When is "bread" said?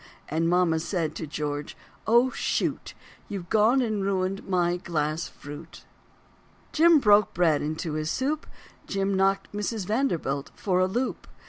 7.35-7.61